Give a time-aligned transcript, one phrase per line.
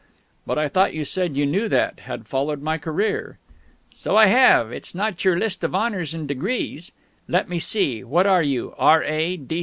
[0.47, 3.37] "But I thought you said you knew that had followed my career?"
[3.91, 4.71] "So I have.
[4.71, 6.91] It's not your list of honours and degrees;
[7.27, 8.73] let me see, what are you?
[8.79, 9.37] R.A.